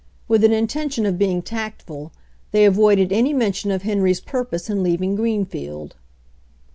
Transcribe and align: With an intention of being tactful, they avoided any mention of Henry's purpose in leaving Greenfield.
With 0.27 0.43
an 0.43 0.51
intention 0.51 1.05
of 1.05 1.19
being 1.19 1.43
tactful, 1.43 2.11
they 2.53 2.65
avoided 2.65 3.11
any 3.11 3.33
mention 3.35 3.69
of 3.69 3.83
Henry's 3.83 4.19
purpose 4.19 4.67
in 4.67 4.81
leaving 4.81 5.15
Greenfield. 5.15 5.95